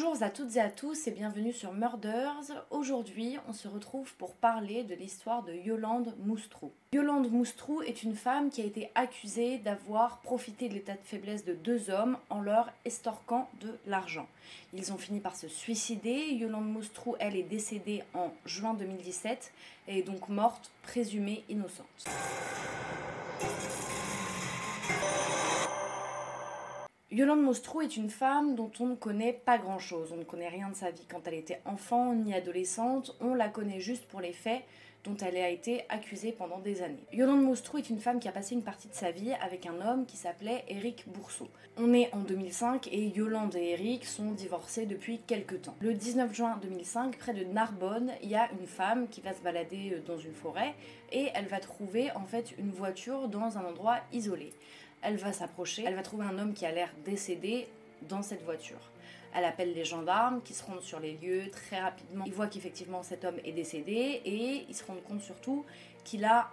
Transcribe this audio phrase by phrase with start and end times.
[0.00, 2.52] Bonjour à toutes et à tous et bienvenue sur Murders.
[2.70, 6.70] Aujourd'hui, on se retrouve pour parler de l'histoire de Yolande Moustrou.
[6.92, 11.44] Yolande Moustrou est une femme qui a été accusée d'avoir profité de l'état de faiblesse
[11.44, 14.28] de deux hommes en leur estorquant de l'argent.
[14.72, 16.30] Ils ont fini par se suicider.
[16.30, 19.52] Yolande Moustrou, elle, est décédée en juin 2017
[19.88, 22.06] et est donc morte présumée innocente.
[27.18, 30.12] Yolande Mostrou est une femme dont on ne connaît pas grand-chose.
[30.12, 33.16] On ne connaît rien de sa vie quand elle était enfant ni adolescente.
[33.20, 34.62] On la connaît juste pour les faits
[35.02, 37.02] dont elle a été accusée pendant des années.
[37.12, 39.84] Yolande Mostrou est une femme qui a passé une partie de sa vie avec un
[39.84, 41.48] homme qui s'appelait Éric Bourseau.
[41.76, 45.74] On est en 2005 et Yolande et Éric sont divorcés depuis quelques temps.
[45.80, 49.42] Le 19 juin 2005, près de Narbonne, il y a une femme qui va se
[49.42, 50.72] balader euh, dans une forêt
[51.10, 54.52] et elle va trouver en fait une voiture dans un endroit isolé.
[55.02, 57.68] Elle va s'approcher, elle va trouver un homme qui a l'air décédé
[58.08, 58.90] dans cette voiture.
[59.34, 62.24] Elle appelle les gendarmes qui se rendent sur les lieux très rapidement.
[62.26, 65.64] Ils voient qu'effectivement cet homme est décédé et ils se rendent compte surtout
[66.04, 66.48] qu'il a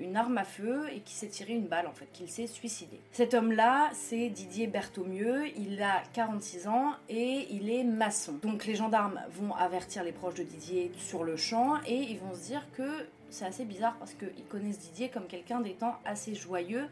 [0.00, 2.98] une arme à feu et qu'il s'est tiré une balle en fait, qu'il s'est suicidé.
[3.12, 8.32] Cet homme-là, c'est Didier Berthaumieux, il a 46 ans et il est maçon.
[8.42, 12.34] Donc les gendarmes vont avertir les proches de Didier sur le champ et ils vont
[12.34, 16.88] se dire que c'est assez bizarre parce qu'ils connaissent Didier comme quelqu'un d'étant assez joyeux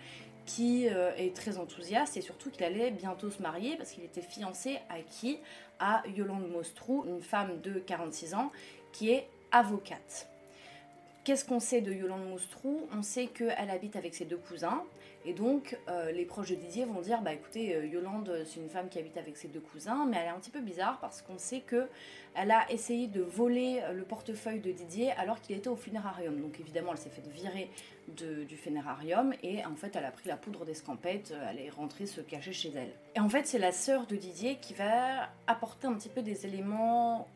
[0.46, 4.22] qui euh, est très enthousiaste et surtout qu'il allait bientôt se marier parce qu'il était
[4.22, 5.38] fiancé à qui?
[5.80, 8.52] À Yolande Mostrou, une femme de 46 ans
[8.92, 10.28] qui est avocate.
[11.24, 14.84] Qu'est-ce qu'on sait de Yolande Moustrou On sait qu'elle habite avec ses deux cousins.
[15.26, 18.68] Et donc, euh, les proches de Didier vont dire Bah écoutez, euh, Yolande, c'est une
[18.68, 21.22] femme qui habite avec ses deux cousins, mais elle est un petit peu bizarre parce
[21.22, 25.68] qu'on sait qu'elle a essayé de voler euh, le portefeuille de Didier alors qu'il était
[25.68, 26.38] au funérarium.
[26.40, 27.70] Donc, évidemment, elle s'est fait virer
[28.08, 32.20] du funérarium et en fait, elle a pris la poudre d'escampette, elle est rentrée se
[32.20, 32.92] cacher chez elle.
[33.16, 36.44] Et en fait, c'est la sœur de Didier qui va apporter un petit peu des
[36.44, 37.26] éléments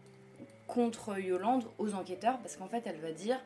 [0.67, 3.41] contre Yolande aux enquêteurs parce qu'en fait, elle va dire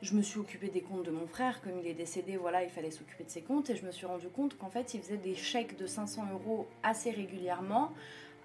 [0.00, 2.70] je me suis occupée des comptes de mon frère, comme il est décédé, voilà, il
[2.70, 5.16] fallait s'occuper de ses comptes, et je me suis rendu compte qu'en fait, il faisait
[5.16, 7.92] des chèques de 500 euros assez régulièrement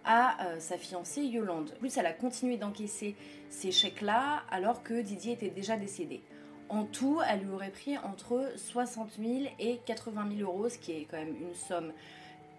[0.06, 1.72] à euh, sa fiancée Yolande.
[1.75, 3.16] En plus, elle a continué d'encaisser
[3.50, 6.22] ces chèques-là alors que Didier était déjà décédé.
[6.69, 10.92] En tout, elle lui aurait pris entre 60 000 et 80 000 euros, ce qui
[10.94, 11.94] est quand même une somme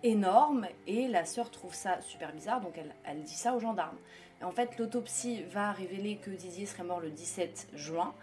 [0.04, 3.96] énorme, et la sœur trouve ça super bizarre, donc elle, dit ça aux gendarmes.
[4.42, 8.14] En fait, l'autopsie va révéler que Didier serait mort le 17 juin,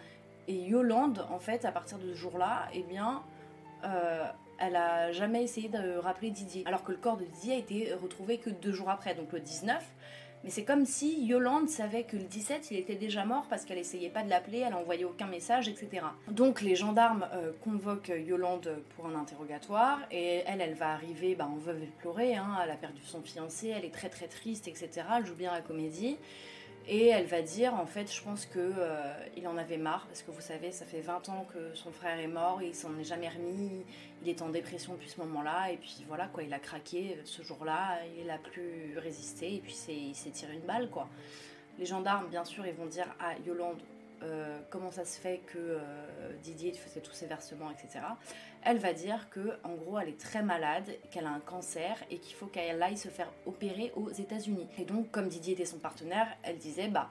[0.48, 3.24] et Yolande, en fait, à partir de ce jour-là, eh bien,
[3.84, 4.26] euh,
[4.60, 6.64] elle a jamais essayé de rappeler Didier.
[6.66, 9.40] Alors que le corps de Didier a été retrouvé que deux jours après, donc le
[9.40, 9.84] 19.
[10.44, 13.78] Mais c'est comme si Yolande savait que le 17, il était déjà mort parce qu'elle
[13.78, 16.04] essayait pas de l'appeler, elle envoyait aucun message, etc.
[16.30, 21.48] Donc les gendarmes euh, convoquent Yolande pour un interrogatoire et elle, elle va arriver bah,
[21.48, 22.36] en veuve et pleurer.
[22.36, 25.04] Hein, elle a perdu son fiancé, elle est très très triste, etc.
[25.18, 26.18] Elle joue bien la comédie.
[26.88, 30.32] Et elle va dire, en fait, je pense qu'il euh, en avait marre, parce que
[30.32, 33.30] vous savez, ça fait 20 ans que son frère est mort, il s'en est jamais
[33.30, 33.86] remis,
[34.24, 37.44] il est en dépression depuis ce moment-là, et puis voilà, quoi, il a craqué ce
[37.44, 41.08] jour-là, il a plus résisté, et puis il s'est tiré une balle, quoi.
[41.78, 43.80] Les gendarmes, bien sûr, ils vont dire à Yolande,
[44.24, 45.80] euh, comment ça se fait que euh,
[46.44, 48.06] Didier faisait tous ses versements, etc.
[48.64, 52.20] Elle va dire que en gros elle est très malade, qu'elle a un cancer et
[52.20, 54.68] qu'il faut qu'elle aille se faire opérer aux États-Unis.
[54.78, 57.10] Et donc comme Didier était son partenaire, elle disait bah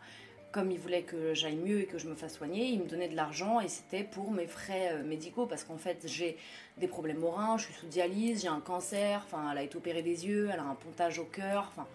[0.53, 3.09] comme il voulait que j'aille mieux et que je me fasse soigner, il me donnait
[3.09, 6.37] de l'argent et c'était pour mes frais euh, médicaux parce qu'en fait j'ai
[6.78, 9.76] des problèmes au rein, je suis sous dialyse, j'ai un cancer, enfin elle a été
[9.76, 11.87] opérée des yeux, elle a un pontage au cœur, enfin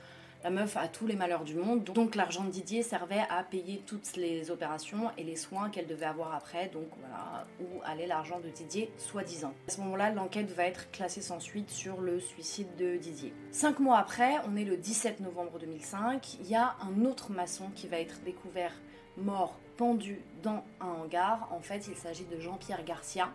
[0.45, 3.81] la meuf a tous les malheurs du monde, donc l'argent de Didier servait à payer
[3.87, 8.39] toutes les opérations et les soins qu'elle devait avoir après, donc voilà, où allait l'argent
[8.39, 9.55] de Didier, soi-disant.
[9.67, 13.33] À ce moment-là, l'enquête va être classée sans suite sur le suicide de Didier.
[13.49, 17.71] Cinq mois après, on est le 17 novembre 2005, il y a un autre maçon
[17.73, 18.73] qui va être découvert
[19.17, 21.49] mort pendu dans un hangar.
[21.51, 23.29] En fait, il s'agit de Jean-Pierre Garcia,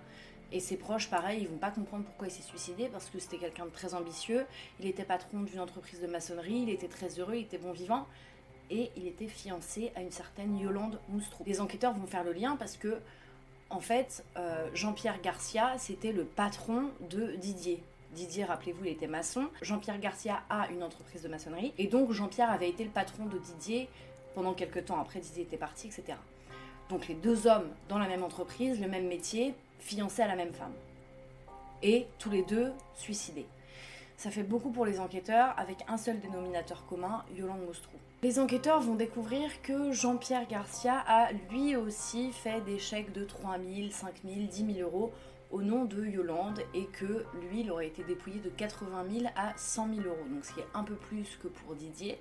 [0.53, 3.39] et ses proches, pareil, ils vont pas comprendre pourquoi il s'est suicidé parce que c'était
[3.39, 4.47] quelqu'un de très ambitieux.
[4.81, 8.07] Il était patron d'une entreprise de maçonnerie, il était très heureux, il était bon vivant
[8.71, 11.45] et il était fiancé à une certaine Yolande Moustrou.
[11.47, 13.01] Les enquêteurs vont faire le lien parce que,
[13.69, 17.83] en fait, euh, Jean-Pierre Garcia, c'était le patron de Didier.
[18.13, 19.49] Didier, rappelez-vous, il était maçon.
[19.63, 21.73] Jean-Pierre Garcia a une entreprise de maçonnerie.
[21.79, 23.89] Et donc, Jean-Pierre avait été le patron de Didier
[24.35, 25.01] pendant quelques temps.
[25.01, 26.19] Après, Didier était parti, etc.
[26.89, 30.53] Donc, les deux hommes dans la même entreprise, le même métier, fiancés à la même
[30.53, 30.73] femme.
[31.83, 33.47] Et tous les deux suicidés.
[34.17, 37.97] Ça fait beaucoup pour les enquêteurs, avec un seul dénominateur commun, Yolande Mostrou.
[38.23, 43.57] Les enquêteurs vont découvrir que Jean-Pierre Garcia a lui aussi fait des chèques de 3
[43.57, 45.11] 000, 5 000, 10 000 euros
[45.51, 49.55] au nom de Yolande et que lui, il aurait été dépouillé de 80 000 à
[49.57, 50.29] 100 000 euros.
[50.31, 52.21] Donc ce qui est un peu plus que pour Didier.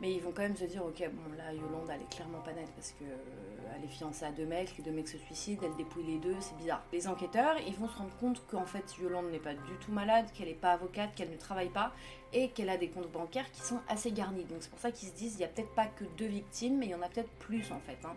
[0.00, 2.52] Mais ils vont quand même se dire, ok, bon là, Yolande, elle est clairement pas
[2.52, 5.76] nette parce que euh, est fiancée à deux mecs, les deux mecs se suicident, elle
[5.76, 6.82] dépouille les deux, c'est bizarre.
[6.92, 10.26] Les enquêteurs, ils vont se rendre compte qu'en fait, Yolande n'est pas du tout malade,
[10.34, 11.92] qu'elle n'est pas avocate, qu'elle ne travaille pas
[12.32, 14.44] et qu'elle a des comptes bancaires qui sont assez garnis.
[14.44, 16.78] Donc c'est pour ça qu'ils se disent, il y a peut-être pas que deux victimes,
[16.78, 17.98] mais il y en a peut-être plus en fait.
[18.04, 18.14] Hein.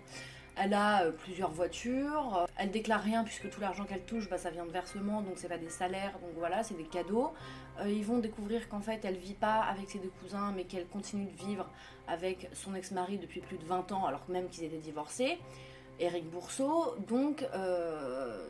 [0.56, 2.46] Elle a euh, plusieurs voitures.
[2.58, 5.48] Elle déclare rien puisque tout l'argent qu'elle touche, bah, ça vient de versement, donc c'est
[5.48, 7.32] pas des salaires, donc voilà, c'est des cadeaux.
[7.80, 10.88] Euh, ils vont découvrir qu'en fait, elle vit pas avec ses deux cousins, mais qu'elle
[10.88, 11.70] continue de vivre
[12.08, 15.40] avec son ex-mari depuis plus de 20 ans, alors même qu'ils étaient divorcés.
[16.00, 16.96] Eric Bourseau.
[17.08, 18.48] Donc, euh,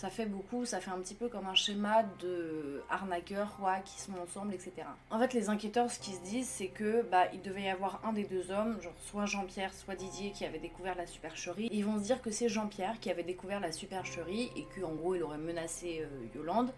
[0.00, 4.00] ça fait beaucoup, ça fait un petit peu comme un schéma de arnaqueurs quoi, qui
[4.00, 4.72] sont ensemble, etc.
[5.10, 8.00] En fait, les enquêteurs, ce qu'ils se disent, c'est que bah, il devait y avoir
[8.06, 11.68] un des deux hommes, genre soit Jean-Pierre, soit Didier, qui avait découvert la supercherie.
[11.70, 15.16] Ils vont se dire que c'est Jean-Pierre qui avait découvert la supercherie et qu'en gros,
[15.16, 16.72] il aurait menacé euh, Yolande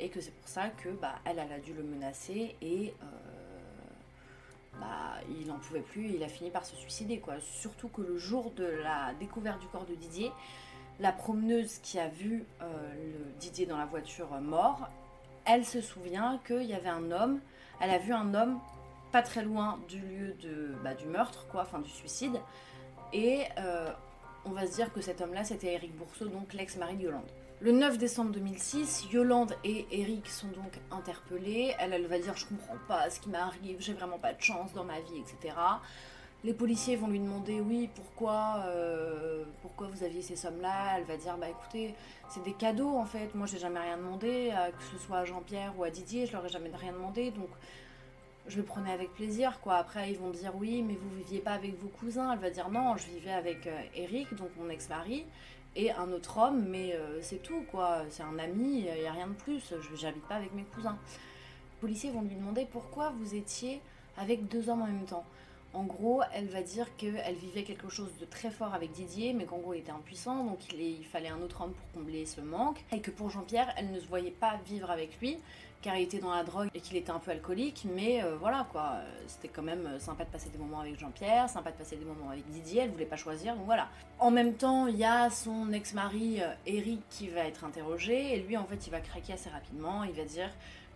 [0.00, 3.06] et que c'est pour ça que bah, elle, a dû le menacer et euh,
[4.80, 7.34] bah, il n'en pouvait plus, il a fini par se suicider quoi.
[7.38, 10.32] Surtout que le jour de la découverte du corps de Didier,
[11.00, 12.66] la promeneuse qui a vu euh,
[13.38, 14.88] Didier dans la voiture mort,
[15.44, 17.40] elle se souvient qu'il y avait un homme,
[17.80, 18.60] elle a vu un homme
[19.12, 22.40] pas très loin du lieu de, bah, du meurtre, quoi, du suicide,
[23.12, 23.90] et euh,
[24.44, 27.30] on va se dire que cet homme-là, c'était Eric Bourseau, donc l'ex-mari de Yolande.
[27.60, 31.74] Le 9 décembre 2006, Yolande et Eric sont donc interpellés.
[31.78, 34.72] Elle, elle va dire Je comprends pas ce qui m'arrive, j'ai vraiment pas de chance
[34.74, 35.56] dans ma vie, etc.
[36.44, 40.98] Les policiers vont lui demander oui, pourquoi, euh, pourquoi vous aviez ces sommes-là?
[40.98, 41.94] Elle va dire bah écoutez,
[42.28, 43.34] c'est des cadeaux en fait.
[43.34, 46.44] Moi, j'ai jamais rien demandé, que ce soit à Jean-Pierre ou à Didier, je leur
[46.44, 47.48] ai jamais rien demandé, donc
[48.46, 49.76] je le prenais avec plaisir quoi.
[49.76, 52.32] Après, ils vont dire oui, mais vous viviez pas avec vos cousins.
[52.32, 55.24] Elle va dire non, je vivais avec euh, Eric, donc mon ex-mari,
[55.76, 58.02] et un autre homme, mais euh, c'est tout quoi.
[58.10, 59.74] C'est un ami, il n'y a rien de plus.
[59.80, 60.98] Je n'habite pas avec mes cousins.
[61.72, 63.80] Les policiers vont lui demander pourquoi vous étiez
[64.18, 65.24] avec deux hommes en même temps.
[65.74, 69.44] En gros, elle va dire qu'elle vivait quelque chose de très fort avec Didier, mais
[69.44, 72.78] qu'en gros, il était impuissant, donc il, fallait un autre homme pour combler ce manque.
[72.92, 75.36] Et que pour Jean-Pierre, elle ne se voyait pas vivre avec lui,
[75.82, 78.68] car il était dans la drogue et qu'il était un peu alcoolique, mais euh, voilà
[78.70, 82.04] quoi, c'était quand même sympa de passer des moments avec Jean-Pierre, sympa de passer des
[82.04, 83.88] moments avec Didier, elle voulait pas choisir, donc voilà.
[84.20, 88.40] En même temps, il y a son ex-mari euh, Eric qui va être interrogé, et
[88.40, 90.50] lui en fait il va craquer assez rapidement, il va dire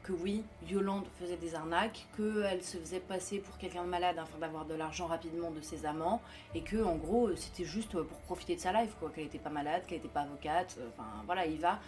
[0.09, 4.39] que oui, Yolande faisait des arnaques, qu'elle se faisait passer pour quelqu'un de malade afin
[4.39, 6.23] d'avoir de l'argent rapidement de ses amants,
[6.55, 9.83] et que en gros c'était juste pour profiter de sa life, qu'elle n'était pas malade,
[9.87, 11.79] qu'elle n'était pas avocate, enfin voilà, il va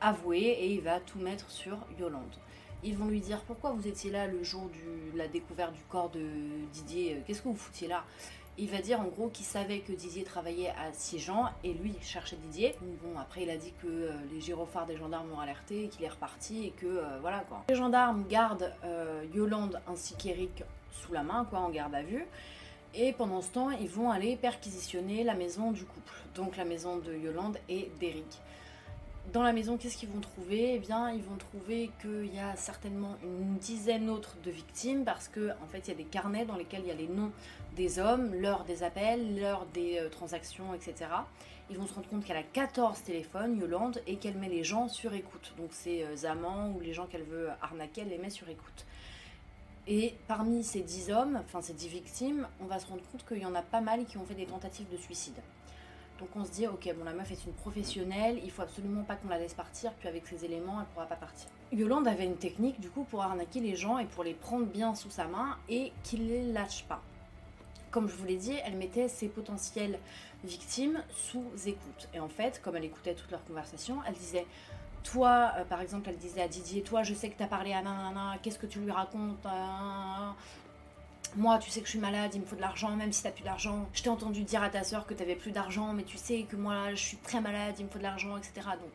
[0.00, 2.34] avouer et il va tout mettre sur Yolande.
[2.82, 6.10] Ils vont lui dire pourquoi vous étiez là le jour de la découverte du corps
[6.10, 6.26] de
[6.72, 8.04] Didier, qu'est-ce que vous foutiez là?
[8.58, 12.36] Il va dire en gros qu'il savait que Didier travaillait à Sijan et lui cherchait
[12.36, 12.74] Didier.
[13.02, 16.04] Bon, après il a dit que euh, les gyrophares des gendarmes l'ont alerté et qu'il
[16.04, 17.64] est reparti et que euh, voilà quoi.
[17.68, 20.62] Les gendarmes gardent euh, Yolande ainsi qu'Eric
[20.92, 22.24] sous la main quoi en garde à vue.
[22.96, 26.98] Et pendant ce temps, ils vont aller perquisitionner la maison du couple, donc la maison
[26.98, 28.40] de Yolande et d'Eric
[29.32, 30.74] dans la maison, qu'est-ce qu'ils vont trouver?
[30.74, 35.28] Eh bien, ils vont trouver qu'il y a certainement une dizaine autres de victimes parce
[35.28, 37.32] que en fait, il y a des carnets dans lesquels il y a les noms
[37.74, 41.10] des hommes, l'heure des appels, l'heure des euh, transactions, etc.
[41.70, 44.88] Ils vont se rendre compte qu'elle a 14 téléphones, Yolande, et qu'elle met les gens
[44.88, 45.54] sur écoute.
[45.56, 48.84] Donc, ces euh, amants ou les gens qu'elle veut arnaquer, elle les met sur écoute.
[49.86, 53.38] Et parmi ces 10 hommes, enfin ces 10 victimes, on va se rendre compte qu'il
[53.38, 55.38] y en a pas mal qui ont fait des tentatives de suicide.
[56.24, 59.14] Donc on se dit, ok, bon, la meuf est une professionnelle, il faut absolument pas
[59.16, 61.50] qu'on la laisse partir, puis avec ces éléments, elle pourra pas partir.
[61.70, 64.94] Yolande avait une technique du coup pour arnaquer les gens et pour les prendre bien
[64.94, 67.02] sous sa main et qu'il les lâche pas.
[67.90, 69.98] Comme je vous l'ai dit, elle mettait ses potentielles
[70.44, 72.08] victimes sous écoute.
[72.14, 74.46] Et en fait, comme elle écoutait toutes leurs conversations, elle disait
[75.02, 77.74] toi, euh, par exemple, elle disait à Didier, toi, je sais que tu as parlé
[77.74, 79.44] à nanana, qu'est-ce que tu lui racontes
[81.36, 83.30] moi, tu sais que je suis malade, il me faut de l'argent, même si t'as
[83.30, 83.88] plus d'argent.
[83.92, 86.56] Je t'ai entendu dire à ta soeur que t'avais plus d'argent, mais tu sais que
[86.56, 88.68] moi, je suis très malade, il me faut de l'argent, etc.
[88.80, 88.92] Donc,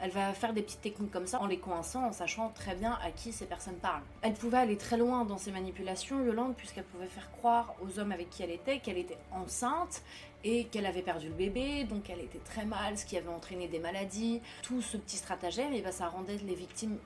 [0.00, 2.98] elle va faire des petites techniques comme ça en les coinçant, en sachant très bien
[3.02, 4.02] à qui ces personnes parlent.
[4.22, 8.12] Elle pouvait aller très loin dans ses manipulations, Yolande, puisqu'elle pouvait faire croire aux hommes
[8.12, 10.02] avec qui elle était qu'elle était enceinte
[10.44, 13.66] et qu'elle avait perdu le bébé, donc elle était très mal, ce qui avait entraîné
[13.66, 14.40] des maladies.
[14.62, 16.96] Tout ce petit stratagème, et ben, ça rendait les victimes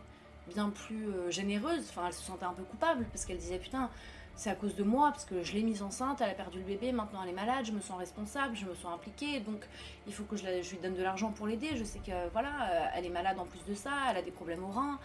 [0.49, 1.87] bien plus euh, généreuses.
[1.88, 3.88] Enfin, elle se sentait un peu coupable parce qu'elle disait putain
[4.37, 6.65] c'est à cause de moi, parce que je l'ai mise enceinte, elle a perdu le
[6.65, 9.67] bébé, maintenant elle est malade, je me sens responsable, je me sens impliquée, donc
[10.07, 11.71] il faut que je, lui donne de l'argent pour l'aider.
[11.77, 14.31] Je sais que voilà, euh, elle est malade en plus de ça, elle a des
[14.31, 14.99] problèmes au rein.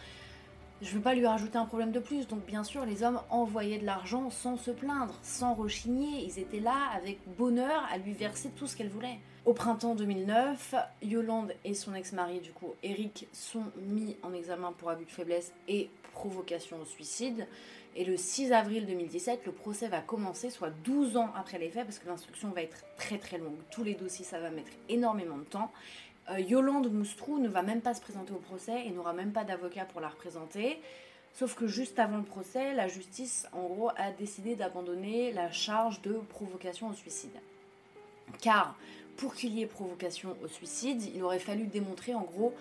[0.80, 3.80] Je veux pas lui rajouter un problème de plus, donc bien sûr les hommes envoyaient
[3.80, 8.52] de l'argent sans se plaindre, sans rechigner, ils étaient là avec bonheur à lui verser
[8.52, 9.18] tout ce qu'elle voulait.
[9.46, 14.92] Au printemps 2009, Yolande et son ex-mari, du coup Eric, sont mis en examen pour
[14.92, 17.48] abus de faiblesse et provocation au suicide.
[17.96, 21.86] Et le 6 avril 2017, le procès va commencer, soit 12 ans après les faits,
[21.86, 23.58] parce que l'instruction va être très très longue.
[23.72, 25.72] Tous les dossiers, ça va mettre énormément de temps.
[26.30, 29.44] Euh, Yolande Moustrou ne va même pas se présenter au procès et n'aura même pas
[29.44, 30.82] d'avocat pour la représenter.
[31.34, 36.02] Sauf que juste avant le procès, la justice, en gros, a décidé d'abandonner la charge
[36.02, 37.38] de provocation au suicide.
[38.42, 38.76] Car
[39.18, 42.54] pour qu'il y ait provocation au suicide, il aurait fallu démontrer en gros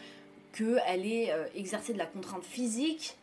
[0.52, 3.16] qu'elle ait euh, exercé de la contrainte physique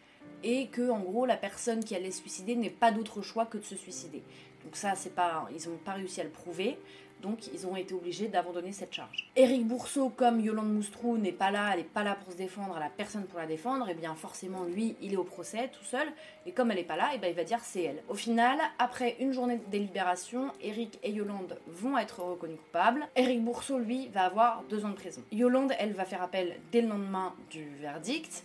[0.43, 3.57] et que en gros la personne qui allait se suicider n'ait pas d'autre choix que
[3.57, 4.21] de se suicider.
[4.63, 6.77] Donc ça, c'est pas, ils n'ont pas réussi à le prouver.
[7.23, 9.29] Donc ils ont été obligés d'abandonner cette charge.
[9.37, 12.75] Éric Bourseau, comme Yolande Moustrou, n'est pas là, elle n'est pas là pour se défendre,
[12.75, 15.69] elle a personne pour la défendre, et eh bien forcément lui, il est au procès
[15.69, 16.05] tout seul,
[16.45, 18.03] et comme elle n'est pas là, eh bien il va dire c'est elle.
[18.09, 23.07] Au final, après une journée de délibération, Éric et Yolande vont être reconnus coupables.
[23.15, 25.21] Éric Bourseau, lui, va avoir deux ans de prison.
[25.31, 28.43] Yolande, elle, va faire appel dès le lendemain du verdict,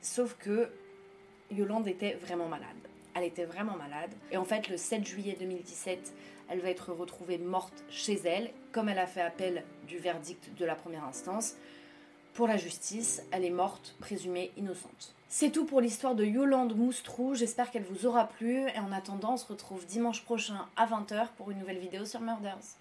[0.00, 0.70] sauf que
[1.50, 2.68] Yolande était vraiment malade.
[3.14, 4.10] Elle était vraiment malade.
[4.30, 6.12] Et en fait, le 7 juillet 2017,
[6.48, 10.64] elle va être retrouvée morte chez elle, comme elle a fait appel du verdict de
[10.64, 11.54] la première instance.
[12.34, 15.14] Pour la justice, elle est morte, présumée innocente.
[15.28, 19.32] C'est tout pour l'histoire de Yolande Moustrou, j'espère qu'elle vous aura plu et en attendant
[19.32, 22.76] on se retrouve dimanche prochain à 20h pour une nouvelle vidéo sur Murders.